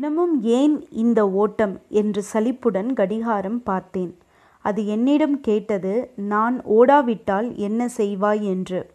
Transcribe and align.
தினமும் 0.00 0.42
ஏன் 0.42 0.88
இந்த 0.88 1.30
ஓட்டம்? 1.30 1.80
என்று 1.88 2.22
சலிப்புடன் 2.22 2.92
கடிகாரம் 2.92 3.62
பார்த்தேன். 3.62 4.18
அது 4.60 4.86
என்னிடம் 4.86 5.40
கேட்டது 5.40 6.10
நான் 6.16 6.62
ஓடாவிட்டால் 6.62 7.54
என்ன 7.54 7.88
செய்வாய்? 7.96 8.40
என்று. 8.40 8.90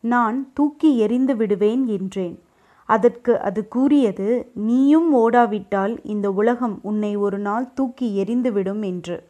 நான் 0.00 0.50
தூக்கி 0.54 0.98
எறிந்து 0.98 1.36
விடுவேன் 1.36 1.86
என்றேன். 1.86 2.42
அதற்கு 2.84 3.40
அது 3.40 3.68
கூறியது 3.68 4.50
நீயும் 4.54 5.14
ஓடாவிட்டால் 5.14 5.98
இந்த 6.02 6.32
உலகம் 6.32 6.78
உன்னை 6.82 7.16
ஒரு 7.16 7.38
நாள் 7.38 7.72
தூக்கி 7.72 8.24
எறிந்துவிடும் 8.24 8.84
என்று. 8.84 9.28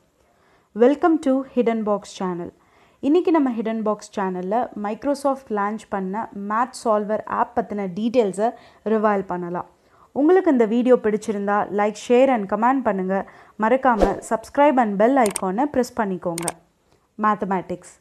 Welcome 0.73 1.19
to 1.19 1.45
hidden 1.55 1.83
box 1.83 2.13
channel 2.13 2.53
இன்றைக்கி 3.03 3.31
நம்ம 3.31 3.51
ஹிடன் 3.51 3.83
பாக்ஸ் 3.83 4.21
சேனலில் 4.21 4.73
மைக்ரோசாஃப்ட் 4.75 5.51
லான்ச் 5.51 5.87
பண்ண 5.89 6.29
மேத் 6.49 6.73
சால்வர் 6.85 7.25
ஆப் 7.25 7.59
பற்றின 7.59 7.89
டீட்டெயில்ஸை 7.95 8.51
ரிவைல் 8.85 9.27
பண்ணலாம். 9.27 9.67
உங்களுக்கு 10.21 10.55
இந்த 10.55 10.67
வீடியோ 10.75 10.97
பிடிச்சிருந்தா 11.05 11.59
லைக் 11.81 11.99
ஷேர் 12.07 12.31
அண்ட் 12.35 12.49
கமெண்ட் 12.53 12.85
பண்ணுங்கள் 12.89 13.29
மறக்காமல் 13.63 14.19
சப்ஸ்கிரைப் 14.31 14.79
அண்ட் 14.83 14.97
பெல் 15.03 15.19
ஐக்கானை 15.27 15.65
ப்ரெஸ் 15.75 15.97
பண்ணிக்கோங்க. 16.01 16.47
மேத்தமேட்டிக்ஸ் 17.19 17.95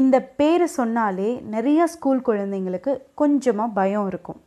இந்த 0.00 0.16
பேரை 0.38 0.66
சொன்னாலே 0.78 1.30
நிறைய 1.54 1.86
ஸ்கூல் 1.94 2.20
குழந்தைங்களுக்கு 2.28 2.92
கொஞ்சமாக 3.20 3.74
பயம் 3.78 4.06
இருக்கும். 4.10 4.40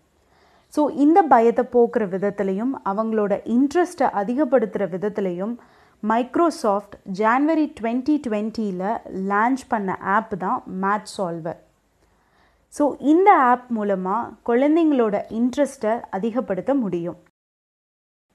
ஸோ 0.74 0.84
இந்த 1.04 1.20
பயத்தை 1.34 1.64
போக்குற 1.74 2.04
விதத்துலையும் 2.14 2.74
அவங்களோட 2.92 3.34
இன்ட்ரெஸ்ட்டை 3.56 4.08
அதிகப்படுத்துகிற 4.22 4.86
விதத்துலையும் 4.94 5.54
மைக்ரோசாஃப்ட் 6.04 6.96
ஜான்வரி 7.20 7.66
டுவெண்ட்டி 7.80 8.16
டுவெண்ட்டியில் 8.26 8.88
லான்ச் 9.32 9.64
பண்ண 9.73 9.98
ஆப் 10.16 10.34
தான் 10.46 10.60
மேத் 10.84 11.12
சால்வர் 11.16 11.60
ஸோ 12.74 12.84
இந்த 13.12 13.30
ஆப் 13.52 13.68
மூலமாக 13.78 14.32
குழந்தைங்களோட 14.50 15.16
இன்ட்ரெஸ்ட்டை 15.40 15.94
அதிகப்படுத்த 16.18 16.72
முடியும். 16.84 17.20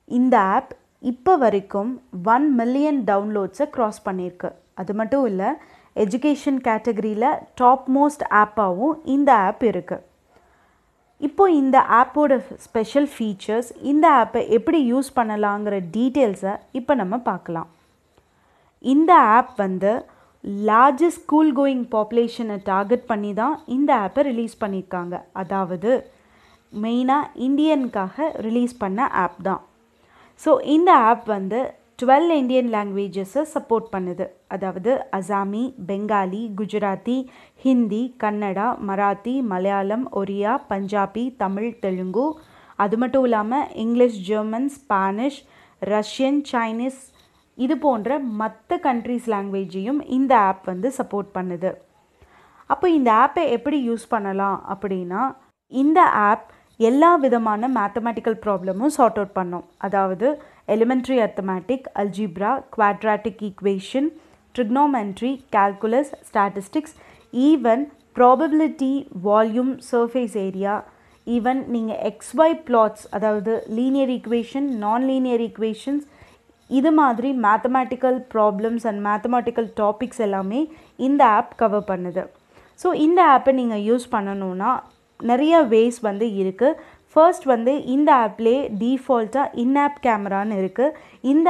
இந்த 0.08 0.34
ஆப் 0.56 0.72
இப்போ 1.10 1.32
வரைக்கும் 1.42 1.90
ஒன் 2.34 2.46
மில்லியன் 2.58 3.00
டவுன்லோட்ஸை 3.08 3.66
க்ராஸ் 3.74 4.04
பண்ணியிருக்கு 4.06 4.50
அது 4.80 4.92
மட்டும் 5.00 5.24
இல்லை 5.30 5.48
எஜுகேஷன் 5.96 6.60
கேட்டகரியில் 6.66 7.30
டாப் 7.60 7.86
மோஸ்ட் 7.96 8.24
ஆப்பாகவும் 8.40 8.96
இந்த 9.14 9.30
ஆப் 9.46 9.64
இருக்குது 9.70 10.04
இப்போ 11.20 11.44
இந்த 11.60 11.76
ஆப்போட 12.00 12.32
ஸ்பெஷல் 12.66 13.08
ஃபீச்சர்ஸ் 13.14 13.70
இந்த 13.92 14.06
ஆப்பை 14.20 14.42
எப்படி 14.56 14.80
யூஸ் 14.90 15.08
பண்ணலாங்கிற 15.16 15.76
டீட்டெயில்ஸை 15.96 16.52
இப்போ 16.80 16.92
நம்ம 17.00 17.14
பார்க்கலாம். 17.30 17.68
இந்த 18.84 19.12
ஆப் 19.36 19.54
வந்து 19.64 19.92
லார்ஜஸ்ட் 20.68 21.22
ஸ்கூல் 21.22 21.50
கோயிங் 21.52 21.86
பாப்புலேஷனை 21.94 22.56
டார்கெட் 22.64 23.08
பண்ணி 23.10 23.32
தான் 23.32 23.56
இந்த 23.68 23.90
ஆப்பை 24.04 24.22
ரிலீஸ் 24.22 24.54
பண்ணியிருக்காங்க 24.62 25.16
அதாவது 25.32 25.90
மெயினாக 26.72 27.30
இந்தியனுக்காக 27.46 28.28
ரிலீஸ் 28.46 28.74
பண்ண 28.78 29.08
ஆப் 29.24 29.40
தான் 29.42 29.62
ஸோ 30.40 30.50
இந்த 30.74 30.90
ஆப் 31.10 31.26
வந்து 31.26 31.60
டுவெல் 32.02 32.32
இந்தியன் 32.40 32.68
லாங்குவேஜஸை 32.74 33.42
சப்போர்ட் 33.54 33.86
பண்ணுது. 33.94 34.24
அதாவது 34.48 34.90
அசாமி 35.18 35.62
பெங்காலி 35.88 36.42
குஜராத்தி 36.58 37.16
ஹிந்தி 37.64 38.02
கன்னடா 38.22 38.66
மராத்தி 38.88 39.34
மலையாளம் 39.52 40.04
ஒரியா 40.20 40.52
பஞ்சாபி 40.70 41.24
தமிழ் 41.36 41.70
தெலுங்கு. 41.80 42.26
அது 42.78 42.96
மட்டும் 42.96 43.24
இல்லாமல் 43.28 43.66
English 43.84 44.18
German 44.28 44.68
Spanish 44.76 45.40
Russian 45.82 46.40
Chinese 46.52 47.00
இது 47.64 47.74
போன்ற 47.84 48.18
மற்ற 48.40 48.78
கண்ட்ரிஸ் 48.86 49.28
லாங்குவேஜையும் 49.32 50.00
இந்த 50.16 50.32
ஆப் 50.48 50.62
வந்து 50.70 50.88
சப்போர்ட் 50.98 51.30
பண்ணுது. 51.36 51.70
அப்போ 52.70 52.86
இந்த 52.98 53.10
ஆப்பை 53.24 53.44
எப்படி 53.56 53.78
யூஸ் 53.88 54.06
பண்ணலாம் 54.14 54.58
அப்படின்னா 54.72 55.22
இந்த 55.72 56.00
ஆப் 56.28 56.46
எல்லா 56.80 57.10
விதமான 57.24 57.68
மேத்தமேட்டிக்கல் 57.76 58.38
ப்ராப்ளமும் 58.44 58.94
சார்ட் 58.96 59.18
அவுட் 59.20 59.36
பண்ணும். 59.38 59.64
அதாவது 59.86 60.26
elementary 60.74 61.16
arithmetic 61.26 61.86
algebra 62.02 62.52
quadratic 62.74 63.40
equation 63.48 64.08
trigonometry 64.54 65.32
calculus 65.56 66.12
statistics 66.28 66.94
even 67.32 67.82
probability 68.16 68.92
volume 69.26 69.74
surface 69.90 70.36
area 70.46 70.74
even 71.26 71.60
நீங்கள் 71.74 72.00
எக்ஸ்ஒய் 72.10 72.56
பிளாட்ஸ் 72.68 73.04
அதாவது 73.16 73.52
linear 73.78 74.12
equation 74.16 74.68
non 74.84 75.04
linear 75.10 75.42
equations 75.48 76.06
இது 76.78 76.90
மாதிரி 77.00 77.30
mathematical 77.46 78.18
problems 78.34 78.84
and 78.90 79.00
mathematical 79.08 79.68
topics 79.80 80.22
எல்லாமே 80.26 80.60
இந்த 81.08 81.22
ஆப் 81.38 81.52
கவர் 81.62 81.88
பண்ணுது. 81.90 82.24
ஸோ 82.80 82.88
இந்த 83.06 83.20
ஆப்பை 83.34 83.52
நீங்கள் 83.60 83.84
யூஸ் 83.88 84.06
பண்ணணுன்னா 84.14 84.70
நிறைய 85.20 85.54
வேஸ் 85.72 85.98
வந்து 86.08 86.26
இருக்குது 86.42 86.78
ஃபர்ஸ்ட் 87.12 87.46
வந்து 87.52 87.72
இந்த 87.94 88.10
ஆப்லேயே 88.24 88.60
டீஃபால்ட்டாக 88.80 89.54
இன் 89.62 89.76
ஆப் 89.84 90.00
கேமரான்னு 90.06 90.58
இருக்குது 90.62 90.96
இந்த 91.32 91.48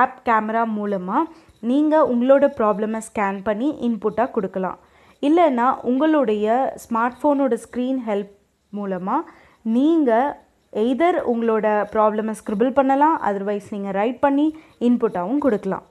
ஆப் 0.00 0.18
கேமரா 0.28 0.62
மூலமாக 0.78 1.30
நீங்கள் 1.70 2.08
உங்களோட 2.12 2.46
ப்ராப்ளமை 2.58 3.00
ஸ்கேன் 3.08 3.40
பண்ணி 3.48 3.68
இன்புட்டாக 3.86 4.34
கொடுக்கலாம். 4.36 4.78
இல்லைன்னா 5.22 5.66
உங்களுடைய 5.90 6.46
ஸ்மார்ட் 6.82 7.18
ஃபோனோட 7.20 7.54
ஸ்க்ரீன் 7.64 8.00
ஹெல்ப் 8.08 8.34
மூலமாக 8.72 9.30
நீங்கள் 9.76 10.28
எய்தர் 10.72 11.18
உங்களோட 11.32 11.66
ப்ராப்ளமை 11.92 12.34
ஸ்க்ரிபிள் 12.40 12.72
பண்ணலாம் 12.78 13.16
அதர்வைஸ் 13.28 13.68
நீங்கள் 13.74 13.96
ரைட் 14.00 14.18
பண்ணி 14.24 14.46
இன்புட்டாகவும் 14.88 15.44
கொடுக்கலாம். 15.44 15.86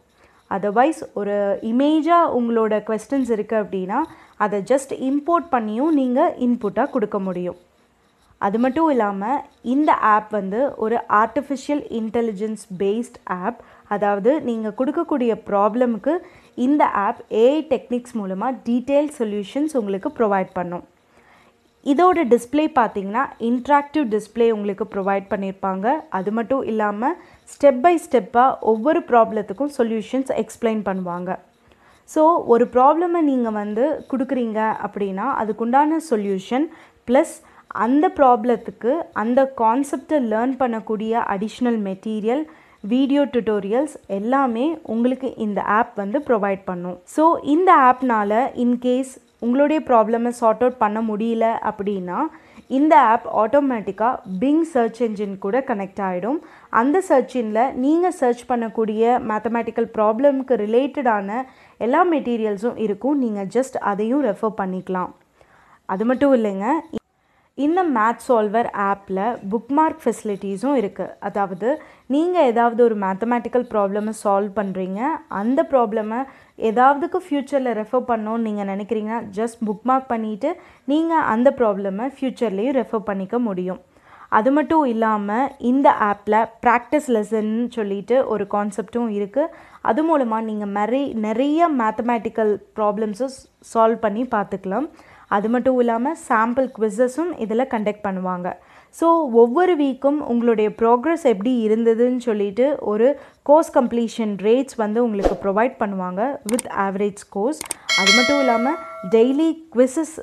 அதர்வைஸ் 0.55 0.99
ஒரு 1.19 1.38
இமேஜாக 1.69 2.33
உங்களோட 2.39 2.73
கொஸ்டின்ஸ் 2.89 3.31
இருக்குது 3.35 3.61
அப்படின்னா 3.63 4.01
அதை 4.43 4.57
ஜஸ்ட் 4.71 4.93
இம்போர்ட் 5.11 5.47
பண்ணியும் 5.55 5.95
நீங்கள் 6.01 6.35
இன்புட்டாக 6.45 6.93
கொடுக்க 6.95 7.19
முடியும். 7.27 7.57
அது 8.45 8.57
மட்டும் 8.63 8.89
இல்லாமல் 8.93 9.39
இந்த 9.73 9.91
ஆப் 10.15 10.29
வந்து 10.38 10.59
ஒரு 10.85 10.97
ஆர்டிஃபிஷியல் 11.21 11.81
இன்டெலிஜென்ஸ் 11.99 12.63
பேஸ்ட் 12.81 13.17
ஆப் 13.44 13.61
அதாவது 13.95 14.31
நீங்கள் 14.49 14.75
கொடுக்கக்கூடிய 14.79 15.33
ப்ராப்ளமுக்கு 15.47 16.13
இந்த 16.65 16.83
ஆப் 17.05 17.23
ஏஐ 17.44 17.57
டெக்னிக்ஸ் 17.73 18.15
மூலமாக 18.19 18.59
டீட்டெயில் 18.67 19.09
சொல்யூஷன்ஸ் 19.19 19.75
உங்களுக்கு 19.81 20.11
ப்ரொவைட் 20.19 20.51
பண்ணும். 20.59 20.85
இதோட 21.85 22.19
டிஸ்பிளே 22.31 22.63
பார்த்தீங்கன்னா 22.77 23.23
இன்ட்ராக்டிவ் 23.49 24.05
டிஸ்பிளே 24.13 24.47
உங்களுக்கு 24.55 24.85
ப்ரொவைட் 24.93 25.27
பண்ணியிருப்பாங்க 25.33 25.88
அது 26.17 26.31
மட்டும் 26.38 26.63
இல்லாமல் 26.71 27.15
ஸ்டெப் 27.53 27.81
பை 27.85 27.93
ஸ்டெப்பாக 28.05 28.57
ஒவ்வொரு 28.71 29.01
ப்ராப்ளத்துக்கும் 29.11 29.73
சொல்யூஷன்ஸ் 29.77 30.31
எக்ஸ்பிளைன் 30.41 30.81
பண்ணுவாங்க. 30.89 31.29
ஸோ 32.09 32.21
ஒரு 32.53 32.65
ப்ராப்ளமை 32.75 33.21
நீங்கள் 33.31 33.57
வந்து 33.61 33.85
கொடுக்குறீங்க 34.11 34.59
அப்படின்னா 34.85 35.27
அதுக்குண்டான 35.41 35.99
சொல்யூஷன் 36.09 36.65
ப்ளஸ் 37.07 37.35
அந்த 37.85 38.05
ப்ராப்ளத்துக்கு 38.19 38.91
அந்த 39.21 39.39
கான்செப்டை 39.61 40.19
லேர்ன் 40.31 40.55
பண்ணக்கூடிய 40.61 41.23
அடிஷ்னல் 41.35 41.79
மெட்டீரியல் 41.89 42.44
வீடியோ 42.83 43.21
டுட்டோரியல்ஸ் 43.33 43.95
எல்லாமே 44.17 44.65
உங்களுக்கு 44.94 45.29
இந்த 45.45 45.59
ஆப் 45.77 45.95
வந்து 46.01 46.19
ப்ரொவைட் 46.27 46.61
பண்ணும். 46.69 46.97
ஸோ 47.15 47.23
இந்த 47.55 47.69
ஆப்னால் 47.89 48.39
இன்கேஸ் 48.63 49.13
உங்களுடைய 49.41 49.79
ப்ராப்ளமை 49.89 50.31
சார்ட் 50.39 50.61
அவுட் 50.63 50.81
பண்ண 50.83 50.99
முடியல 51.09 51.45
அப்படின்னா 51.69 52.19
இந்த 52.77 52.93
ஆப் 53.11 53.27
ஆட்டோமேட்டிக்காக 53.41 54.21
பிங் 54.41 54.65
சர்ச் 54.71 54.99
என்ஜின் 55.05 55.35
கூட 55.45 55.57
கனெக்ட் 55.69 56.01
ஆகிடும் 56.07 56.39
அந்த 56.79 57.01
சர்ச் 57.09 57.35
நீங்கள் 57.85 58.17
சர்ச் 58.19 58.43
பண்ணக்கூடிய 58.51 59.19
மேத்தமேட்டிக்கல் 59.31 59.89
ப்ராப்ளம்க்கு 59.97 60.55
ரிலேட்டடான 60.65 61.29
எல்லா 61.79 62.03
மெட்டீரியல்ஸும் 62.13 62.79
இருக்கும். 62.85 63.17
நீங்கள் 63.23 63.51
ஜஸ்ட் 63.57 63.77
அதையும் 63.91 64.25
ரெஃபர் 64.29 64.59
பண்ணிக்கலாம். 64.61 65.11
அது 65.89 66.05
மட்டும் 66.11 66.33
இல்லைங்க 66.37 66.67
இந்த 67.57 67.81
மேத் 67.93 68.25
சால்வர் 68.25 68.67
ஆப்பில் 68.87 69.21
புக் 69.51 69.71
மார்க் 69.77 70.01
ஃபெசிலிட்டிஸும் 70.01 70.75
இருக்குது 70.81 71.13
அதாவது 71.27 71.69
நீங்கள் 72.13 72.47
ஏதாவது 72.49 72.81
ஒரு 72.87 72.95
மேத்தமேட்டிக்கல் 73.03 73.65
ப்ராப்ளமை 73.71 74.13
சால்வ் 74.23 74.51
பண்ணுறீங்க 74.59 74.99
அந்த 75.39 75.59
ப்ராப்ளமை 75.71 76.19
ஏதாவதுக்கு 76.69 77.19
ஃப்யூச்சரில் 77.25 77.75
ரெஃபர் 77.80 78.07
பண்ணோன்னு 78.12 78.45
நீங்கள் 78.48 78.69
நினைக்கிறீங்கன்னா 78.71 79.19
ஜஸ்ட் 79.38 79.59
புக் 79.68 79.86
மார்க் 79.89 80.12
பண்ணிவிட்டு 80.13 80.50
நீங்கள் 80.92 81.27
அந்த 81.33 81.50
ப்ராப்ளமை 81.59 82.07
ஃப்யூச்சர்லேயும் 82.15 82.77
ரெஃபர் 82.80 83.07
பண்ணிக்க 83.09 83.38
முடியும். 83.48 83.81
அது 84.38 84.50
மட்டும் 84.56 84.86
இல்லாமல் 84.94 85.51
இந்த 85.71 85.89
ஆப்பில் 86.07 86.39
ப்ராக்டிஸ் 86.63 87.09
லெசன் 87.15 87.51
சொல்லிட்டு 87.75 88.15
ஒரு 88.33 88.45
கான்செப்டும் 88.56 89.12
இருக்குது 89.18 89.54
அது 89.89 90.01
மூலமாக 90.07 90.48
நீங்கள் 90.50 90.74
நிறைய 90.80 91.13
நிறைய 91.27 91.69
மேத்தமேட்டிக்கல் 91.81 92.51
ப்ராப்ளம்ஸும் 92.80 93.36
சால்வ் 93.74 94.03
பண்ணி 94.06 94.24
பார்த்துக்கலாம். 94.36 94.88
அது 95.36 95.48
மட்டும் 95.53 95.80
இல்லாமல் 95.83 96.19
சாம்பிள் 96.27 96.68
குவிஸஸும் 96.75 97.31
இதில் 97.44 97.71
கண்டக்ட் 97.74 98.06
பண்ணுவாங்க. 98.07 98.50
ஸோ 98.95 99.07
ஒவ்வொரு 99.42 99.74
வீக்கும் 99.81 100.19
உங்களுடைய 100.31 100.69
ப்ராக்ரஸ் 100.80 101.25
எப்படி 101.34 101.51
இருந்ததுன்னு 101.66 102.22
சொல்லிட்டு 102.28 102.66
ஒரு 102.92 103.07
கோர்ஸ் 103.50 103.72
கம்ப்ளீஷன் 103.78 104.34
ரேட்ஸ் 104.48 104.78
வந்து 104.84 105.00
உங்களுக்கு 105.07 105.36
ப்ரொவைட் 105.44 105.75
பண்ணுவாங்க 105.81 106.22
வித் 106.51 106.69
ஆவரேஜ் 106.86 107.22
கோர்ஸ் 107.36 107.62
அது 108.00 108.12
மட்டும் 108.18 108.42
இல்லாமல் 108.44 108.80
டெய்லி 109.16 109.50
குவிஸஸ் 109.75 110.16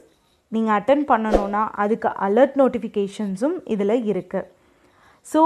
நீங்கள் 0.53 0.77
அட்டன் 0.79 1.07
பண்ணணுன்னா 1.13 1.63
அதுக்கு 1.85 2.11
அலர்ட் 2.27 2.59
நோட்டிஃபிகேஷன்ஸும் 2.63 3.57
இதில் 3.75 3.97
இருக்குது 4.11 4.51
ஸோ 5.27 5.41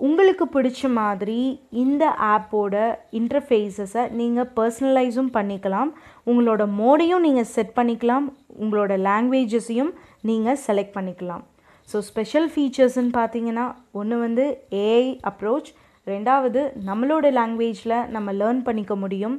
உங்களுக்கு 0.00 0.44
பிடிச்ச 0.54 0.88
மாதிரி 0.98 1.40
இந்த 1.82 2.04
ஆப்போட 2.32 2.74
இன்டர்ஃபேஸஸை 3.18 4.02
நீங்கள் 4.20 4.50
பர்சனலைஸும் 4.56 5.30
பண்ணிக்கலாம். 5.36 5.90
உங்களோட 6.30 6.62
மோடையும் 6.80 7.24
நீங்கள் 7.26 7.50
செட் 7.54 7.74
பண்ணிக்கலாம். 7.78 8.26
உங்களோட 8.62 8.92
லாங்குவேஜஸையும் 9.08 9.92
நீங்கள் 10.30 10.62
செலக்ட் 10.66 10.96
பண்ணிக்கலாம். 10.96 11.44
ஸோ 11.88 11.98
ஸ்பெஷல் 12.10 12.48
ஃபீச்சர்ஸ்ன்னு 12.52 13.12
பார்த்தீங்கன்னா 13.18 13.66
ஒன்று 14.00 14.16
வந்து 14.24 14.44
ஏஐ 14.86 15.06
அப்ரோச் 15.30 15.68
ரெண்டாவது 16.06 16.60
நம்மளோட 16.88 17.26
லாங்குவேஜில் 17.38 17.96
நம்ம 18.14 18.32
லேர்ன் 18.40 18.64
பண்ணிக்க 18.66 18.94
முடியும். 19.02 19.36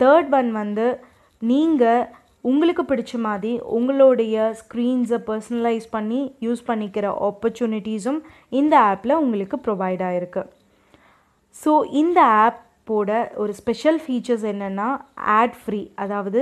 தேர்ட் 0.00 0.30
ஒன் 0.38 0.50
வந்து 0.60 0.86
நீங்கள் 1.42 2.02
உங்களுக்கு 2.50 2.82
பிடிச்ச 2.90 3.12
மாதிரி 3.26 3.52
உங்களுடைய 3.76 4.36
ஸ்க்ரீன்ஸை 4.60 5.18
பர்சனலைஸ் 5.28 5.86
பண்ணி 5.94 6.20
யூஸ் 6.46 6.62
பண்ணிக்கிற 6.70 7.06
ஆப்பர்ச்சுனிட்டிஸும் 7.28 8.18
இந்த 8.60 8.74
ஆப்பில் 8.90 9.20
உங்களுக்கு 9.24 9.58
ப்ரொவைட் 9.66 10.02
ஆகிருக்கு 10.08 10.42
ஸோ 11.56 11.72
இந்த 12.00 12.18
ஆப்போட 12.44 13.10
ஒரு 13.42 13.52
ஸ்பெஷல் 13.60 14.00
ஃபீச்சர்ஸ் 14.04 14.46
என்னென்னா 14.52 14.88
ஆட் 15.38 15.56
ஃப்ரீ 15.60 15.80
அதாவது 16.04 16.40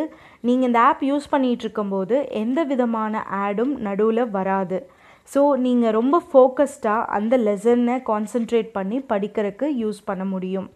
நீங்கள் 0.48 0.68
இந்த 0.68 0.80
ஆப் 0.88 1.04
யூஸ் 1.10 1.26
பண்ணிகிட்ருக்கும்போது 1.34 2.16
எந்த 2.42 2.60
விதமான 2.72 3.22
ஆடும் 3.42 3.74
நடுவில் 3.88 4.22
வராது. 4.38 4.78
ஸோ 5.32 5.40
நீங்கள் 5.64 5.96
ரொம்ப 5.98 6.16
ஃபோக்கஸ்டாக 6.28 7.08
அந்த 7.16 7.34
லெசனை 7.46 7.96
கான்சென்ட்ரேட் 8.10 8.70
பண்ணி 8.76 8.98
படிக்கிறதுக்கு 9.12 9.66
யூஸ் 9.82 10.00
பண்ண 10.08 10.24
முடியும். 10.34 10.68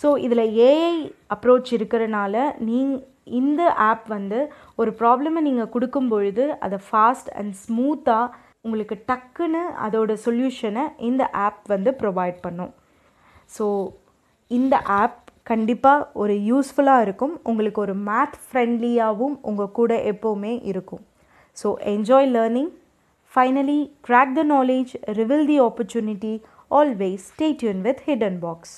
ஸோ 0.00 0.08
இதில் 0.24 0.44
ஏஐ 0.70 0.96
அப்ரோச் 1.34 1.70
இருக்கிறனால 1.78 2.34
நீங் 2.68 2.92
இந்த 3.40 3.62
ஆப் 3.90 4.04
வந்து 4.16 4.38
ஒரு 4.80 4.90
ப்ராப்ளமை 5.00 5.40
நீங்கள் 5.46 5.72
கொடுக்கும் 5.72 6.10
பொழுது 6.12 6.44
அதை 6.66 6.78
ஃபாஸ்ட் 6.88 7.30
அண்ட் 7.40 7.54
ஸ்மூத்தாக 7.64 8.34
உங்களுக்கு 8.66 8.96
டக்குன்னு 9.08 9.62
அதோட 9.86 10.12
சொல்யூஷனை 10.26 10.84
இந்த 11.08 11.22
ஆப் 11.46 11.60
வந்து 11.74 11.90
ப்ரொவைட் 12.02 12.38
பண்ணும். 12.46 12.72
ஸோ 13.56 13.66
இந்த 14.50 14.74
ஆப் 15.02 15.20
கண்டிப்பாக 15.50 16.06
ஒரு 16.22 16.34
யூஸ்ஃபுல்லாக 16.50 17.04
இருக்கும். 17.06 17.34
உங்களுக்கு 17.50 17.80
ஒரு 17.84 17.94
மேத் 18.08 18.38
ஃப்ரெண்ட்லியாகவும் 18.46 19.36
உங்கள் 19.50 19.76
கூட 19.78 19.92
எப்போவுமே 20.12 20.52
இருக்கும். 20.70 21.04
So 21.56 21.68
enjoy 21.92 22.28
learning 22.36 22.72
Finally, 23.36 23.92
crack 24.00 24.34
the 24.34 24.42
knowledge, 24.42 24.96
reveal 25.16 25.46
the 25.46 25.60
opportunity. 25.60 26.42
Always 26.70 27.26
stay 27.32 27.52
tuned 27.54 27.84
with 27.84 28.00
Hidden 28.06 28.38
Box. 28.40 28.76